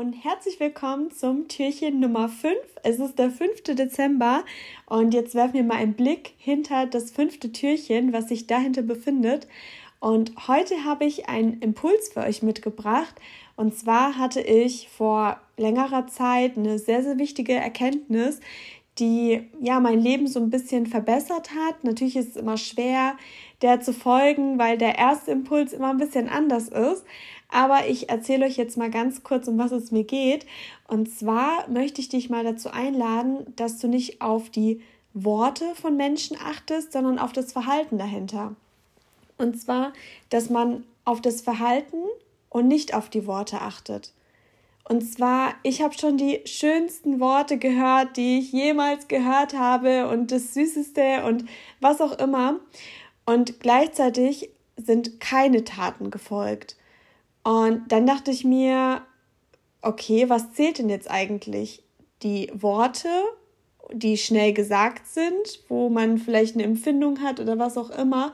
dann 0.00 0.14
herzlich 0.14 0.58
willkommen 0.60 1.10
zum 1.10 1.46
Türchen 1.46 2.00
Nummer 2.00 2.30
5. 2.30 2.56
Es 2.84 2.98
ist 3.00 3.18
der 3.18 3.30
5. 3.30 3.64
Dezember 3.64 4.44
und 4.86 5.12
jetzt 5.12 5.34
werfen 5.34 5.52
wir 5.52 5.62
mal 5.62 5.76
einen 5.76 5.92
Blick 5.92 6.32
hinter 6.38 6.86
das 6.86 7.10
fünfte 7.10 7.52
Türchen, 7.52 8.14
was 8.14 8.30
sich 8.30 8.46
dahinter 8.46 8.80
befindet. 8.80 9.46
Und 9.98 10.48
heute 10.48 10.84
habe 10.86 11.04
ich 11.04 11.28
einen 11.28 11.60
Impuls 11.60 12.08
für 12.14 12.20
euch 12.20 12.42
mitgebracht. 12.42 13.14
Und 13.56 13.76
zwar 13.76 14.16
hatte 14.16 14.40
ich 14.40 14.88
vor 14.88 15.38
längerer 15.58 16.06
Zeit 16.06 16.56
eine 16.56 16.78
sehr, 16.78 17.02
sehr 17.02 17.18
wichtige 17.18 17.52
Erkenntnis, 17.52 18.40
die 19.00 19.48
ja 19.60 19.80
mein 19.80 20.00
Leben 20.00 20.26
so 20.26 20.38
ein 20.38 20.50
bisschen 20.50 20.86
verbessert 20.86 21.50
hat. 21.50 21.82
Natürlich 21.82 22.16
ist 22.16 22.30
es 22.30 22.36
immer 22.36 22.56
schwer, 22.56 23.14
der 23.62 23.80
zu 23.80 23.92
folgen, 23.92 24.58
weil 24.58 24.78
der 24.78 24.98
erste 24.98 25.30
Impuls 25.32 25.72
immer 25.72 25.90
ein 25.90 25.98
bisschen 25.98 26.28
anders 26.28 26.68
ist. 26.68 27.04
Aber 27.48 27.88
ich 27.88 28.08
erzähle 28.08 28.46
euch 28.46 28.56
jetzt 28.56 28.76
mal 28.76 28.90
ganz 28.90 29.22
kurz, 29.22 29.48
um 29.48 29.58
was 29.58 29.72
es 29.72 29.90
mir 29.90 30.04
geht. 30.04 30.46
Und 30.86 31.10
zwar 31.10 31.68
möchte 31.68 32.00
ich 32.00 32.08
dich 32.08 32.30
mal 32.30 32.44
dazu 32.44 32.70
einladen, 32.70 33.52
dass 33.56 33.78
du 33.78 33.88
nicht 33.88 34.20
auf 34.20 34.50
die 34.50 34.80
Worte 35.14 35.74
von 35.74 35.96
Menschen 35.96 36.36
achtest, 36.36 36.92
sondern 36.92 37.18
auf 37.18 37.32
das 37.32 37.52
Verhalten 37.52 37.98
dahinter. 37.98 38.54
Und 39.38 39.60
zwar, 39.60 39.92
dass 40.28 40.50
man 40.50 40.84
auf 41.04 41.20
das 41.20 41.40
Verhalten 41.40 41.96
und 42.50 42.68
nicht 42.68 42.94
auf 42.94 43.08
die 43.08 43.26
Worte 43.26 43.60
achtet. 43.60 44.12
Und 44.90 45.02
zwar, 45.02 45.54
ich 45.62 45.82
habe 45.82 45.96
schon 45.96 46.16
die 46.16 46.40
schönsten 46.46 47.20
Worte 47.20 47.58
gehört, 47.58 48.16
die 48.16 48.40
ich 48.40 48.50
jemals 48.50 49.06
gehört 49.06 49.54
habe 49.56 50.08
und 50.08 50.32
das 50.32 50.52
Süßeste 50.52 51.22
und 51.26 51.44
was 51.80 52.00
auch 52.00 52.18
immer. 52.18 52.58
Und 53.24 53.60
gleichzeitig 53.60 54.50
sind 54.76 55.20
keine 55.20 55.62
Taten 55.62 56.10
gefolgt. 56.10 56.76
Und 57.44 57.84
dann 57.86 58.04
dachte 58.04 58.32
ich 58.32 58.44
mir, 58.44 59.02
okay, 59.80 60.28
was 60.28 60.54
zählt 60.54 60.78
denn 60.80 60.88
jetzt 60.88 61.08
eigentlich? 61.08 61.84
Die 62.24 62.50
Worte, 62.52 63.10
die 63.92 64.16
schnell 64.16 64.52
gesagt 64.52 65.06
sind, 65.06 65.62
wo 65.68 65.88
man 65.88 66.18
vielleicht 66.18 66.56
eine 66.56 66.64
Empfindung 66.64 67.20
hat 67.20 67.38
oder 67.38 67.60
was 67.60 67.78
auch 67.78 67.90
immer 67.90 68.32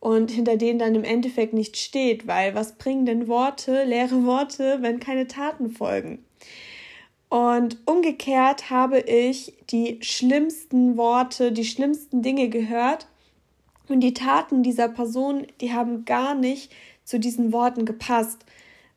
und 0.00 0.30
hinter 0.30 0.56
denen 0.56 0.78
dann 0.78 0.94
im 0.94 1.04
Endeffekt 1.04 1.52
nicht 1.52 1.76
steht, 1.76 2.26
weil 2.26 2.54
was 2.54 2.76
bringen 2.76 3.06
denn 3.06 3.28
Worte, 3.28 3.84
leere 3.84 4.24
Worte, 4.24 4.78
wenn 4.80 5.00
keine 5.00 5.26
Taten 5.26 5.70
folgen? 5.70 6.24
Und 7.28 7.78
umgekehrt 7.84 8.70
habe 8.70 9.00
ich 9.00 9.54
die 9.70 9.98
schlimmsten 10.02 10.96
Worte, 10.96 11.52
die 11.52 11.64
schlimmsten 11.64 12.22
Dinge 12.22 12.48
gehört 12.48 13.06
und 13.88 14.00
die 14.00 14.14
Taten 14.14 14.62
dieser 14.62 14.88
Person, 14.88 15.46
die 15.60 15.72
haben 15.72 16.04
gar 16.04 16.34
nicht 16.34 16.72
zu 17.04 17.18
diesen 17.18 17.52
Worten 17.52 17.84
gepasst. 17.84 18.44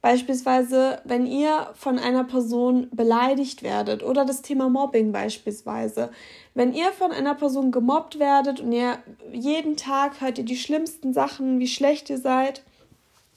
Beispielsweise, 0.00 1.00
wenn 1.04 1.26
ihr 1.26 1.70
von 1.74 1.98
einer 1.98 2.22
Person 2.22 2.88
beleidigt 2.92 3.64
werdet 3.64 4.04
oder 4.04 4.24
das 4.24 4.42
Thema 4.42 4.68
Mobbing 4.68 5.10
beispielsweise. 5.10 6.10
Wenn 6.54 6.72
ihr 6.72 6.92
von 6.92 7.10
einer 7.10 7.34
Person 7.34 7.72
gemobbt 7.72 8.20
werdet 8.20 8.60
und 8.60 8.70
ihr 8.70 8.98
jeden 9.32 9.76
Tag 9.76 10.20
hört 10.20 10.38
ihr 10.38 10.44
die 10.44 10.56
schlimmsten 10.56 11.12
Sachen, 11.12 11.58
wie 11.58 11.66
schlecht 11.66 12.10
ihr 12.10 12.18
seid, 12.18 12.62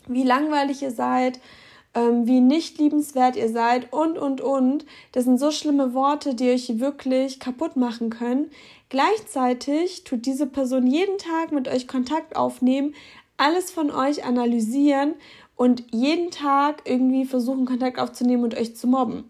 wie 0.08 0.24
langweilig 0.24 0.84
ihr 0.84 0.92
seid, 0.92 1.40
ähm, 1.96 2.28
wie 2.28 2.42
nicht 2.42 2.78
liebenswert 2.78 3.36
ihr 3.36 3.50
seid 3.50 3.92
und, 3.92 4.20
und, 4.20 4.40
und. 4.40 4.86
Das 5.14 5.24
sind 5.24 5.40
so 5.40 5.50
schlimme 5.50 5.96
Worte, 5.96 6.36
die 6.36 6.52
euch 6.52 6.80
wirklich 6.80 7.40
kaputt 7.40 7.76
machen 7.76 8.12
können. 8.12 8.52
Gleichzeitig 8.90 10.04
tut 10.04 10.26
diese 10.26 10.46
Person 10.46 10.86
jeden 10.86 11.18
Tag 11.18 11.52
mit 11.52 11.68
euch 11.68 11.88
Kontakt 11.88 12.36
aufnehmen, 12.36 12.94
alles 13.38 13.72
von 13.72 13.90
euch 13.90 14.24
analysieren 14.24 15.16
und 15.62 15.84
jeden 15.92 16.32
Tag 16.32 16.82
irgendwie 16.86 17.24
versuchen, 17.24 17.68
Kontakt 17.68 18.00
aufzunehmen 18.00 18.44
und 18.44 18.58
euch 18.58 18.76
zu 18.76 18.88
mobben. 18.88 19.26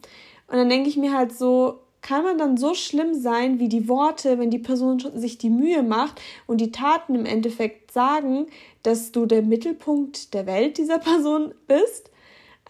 Und 0.47 0.57
dann 0.57 0.69
denke 0.69 0.87
ich 0.87 0.95
mir 0.95 1.11
halt 1.11 1.37
so, 1.37 1.79
kann 2.01 2.23
man 2.23 2.37
dann 2.37 2.55
so 2.55 2.73
schlimm 2.73 3.13
sein 3.13 3.59
wie 3.59 3.67
die 3.67 3.89
Worte, 3.89 4.39
wenn 4.39 4.49
die 4.49 4.57
Person 4.57 5.03
sich 5.13 5.39
die 5.39 5.49
Mühe 5.49 5.83
macht 5.83 6.21
und 6.47 6.61
die 6.61 6.71
Taten 6.71 7.15
im 7.15 7.25
Endeffekt 7.25 7.91
sagen, 7.91 8.47
dass 8.81 9.11
du 9.11 9.25
der 9.25 9.41
Mittelpunkt 9.41 10.33
der 10.33 10.45
Welt 10.45 10.77
dieser 10.77 10.99
Person 10.99 11.53
bist? 11.67 12.09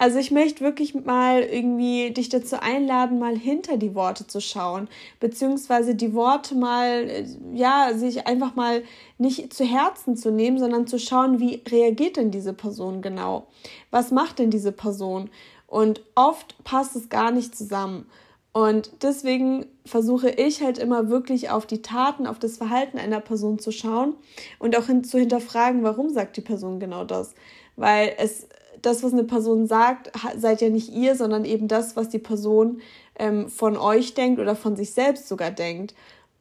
Also 0.02 0.18
ich 0.18 0.32
möchte 0.32 0.64
wirklich 0.64 0.96
mal 0.96 1.44
irgendwie 1.44 2.10
dich 2.10 2.28
dazu 2.30 2.60
einladen, 2.60 3.20
mal 3.20 3.38
hinter 3.38 3.78
die 3.78 3.94
Worte 3.94 4.26
zu 4.26 4.42
schauen, 4.42 4.88
beziehungsweise 5.20 5.94
die 5.94 6.16
Worte 6.16 6.56
mal, 6.56 7.08
äh, 7.08 7.26
ja, 7.54 7.92
sich 7.94 8.26
einfach 8.26 8.56
mal 8.56 8.82
nicht 9.20 9.54
zu 9.54 9.64
Herzen 9.64 10.18
zu 10.18 10.32
nehmen, 10.32 10.58
sondern 10.58 10.88
zu 10.88 10.98
schauen, 10.98 11.40
wie 11.40 11.62
reagiert 11.70 12.18
denn 12.18 12.32
diese 12.32 12.54
Person 12.54 13.04
genau? 13.04 13.46
Was 13.92 14.10
macht 14.10 14.40
denn 14.40 14.50
diese 14.50 14.72
Person? 14.72 15.30
Und 15.68 16.02
oft 16.16 16.56
passt 16.64 16.96
es 16.96 17.10
gar 17.10 17.30
nicht 17.30 17.56
zusammen. 17.56 18.08
Und 18.54 19.04
deswegen 19.04 19.68
versuche 19.86 20.32
ich 20.32 20.64
halt 20.64 20.80
immer 20.80 21.10
wirklich 21.10 21.52
auf 21.52 21.68
die 21.68 21.84
Taten, 21.84 22.26
auf 22.26 22.40
das 22.40 22.58
Verhalten 22.58 22.98
einer 22.98 23.20
Person 23.20 23.60
zu 23.60 23.72
schauen 23.72 24.16
und 24.58 24.76
auch 24.76 24.88
hin, 24.88 25.04
zu 25.04 25.20
hinterfragen, 25.20 25.84
warum 25.84 26.10
sagt 26.10 26.38
die 26.38 26.42
Person 26.42 26.80
genau 26.80 27.04
das. 27.04 27.36
Weil 27.76 28.16
es 28.18 28.48
das, 28.82 29.04
was 29.04 29.14
eine 29.14 29.24
Person 29.24 29.68
sagt, 29.68 30.12
seid 30.38 30.62
ja 30.62 30.70
nicht 30.70 30.92
ihr, 30.94 31.16
sondern 31.16 31.46
eben 31.46 31.68
das, 31.68 31.96
was 31.96 32.10
die 32.10 32.20
Person 32.20 32.82
ähm, 33.18 33.50
von 33.50 33.78
euch 33.78 34.14
denkt 34.14 34.40
oder 34.40 34.56
von 34.56 34.76
sich 34.76 34.94
selbst 34.94 35.28
sogar 35.28 35.52
denkt. 35.52 35.94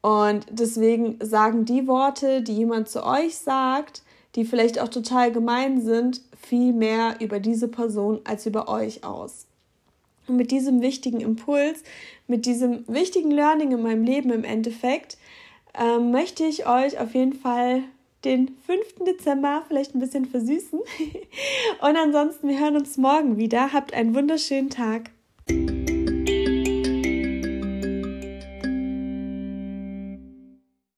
Und 0.02 0.46
deswegen 0.50 1.18
sagen 1.20 1.64
die 1.64 1.86
Worte, 1.86 2.42
die 2.42 2.54
jemand 2.54 2.88
zu 2.88 3.04
euch 3.04 3.36
sagt, 3.36 4.02
die 4.34 4.44
vielleicht 4.44 4.80
auch 4.80 4.88
total 4.88 5.32
gemein 5.32 5.80
sind, 5.80 6.22
viel 6.40 6.72
mehr 6.72 7.16
über 7.20 7.40
diese 7.40 7.68
Person 7.68 8.20
als 8.24 8.46
über 8.46 8.68
euch 8.68 9.04
aus. 9.04 9.46
Und 10.26 10.36
mit 10.36 10.50
diesem 10.50 10.80
wichtigen 10.80 11.20
Impuls, 11.20 11.82
mit 12.26 12.46
diesem 12.46 12.86
wichtigen 12.86 13.30
Learning 13.30 13.72
in 13.72 13.82
meinem 13.82 14.04
Leben 14.04 14.30
im 14.30 14.44
Endeffekt, 14.44 15.18
ähm, 15.78 16.12
möchte 16.12 16.44
ich 16.44 16.66
euch 16.66 16.98
auf 16.98 17.14
jeden 17.14 17.34
Fall 17.34 17.82
den 18.24 18.56
5. 18.66 19.04
Dezember 19.06 19.62
vielleicht 19.66 19.94
ein 19.94 20.00
bisschen 20.00 20.26
versüßen. 20.26 20.78
Und 21.80 21.96
ansonsten, 21.96 22.48
wir 22.48 22.60
hören 22.60 22.76
uns 22.76 22.96
morgen 22.96 23.36
wieder. 23.36 23.72
Habt 23.72 23.94
einen 23.94 24.14
wunderschönen 24.14 24.70
Tag. 24.70 25.10